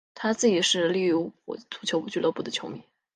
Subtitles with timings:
[0.15, 2.81] 他自己是利物浦足球俱乐部的球迷。